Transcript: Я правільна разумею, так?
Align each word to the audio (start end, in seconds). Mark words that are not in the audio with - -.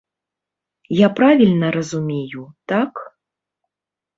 Я 1.05 1.09
правільна 1.17 1.67
разумею, 1.77 2.43
так? 2.71 2.93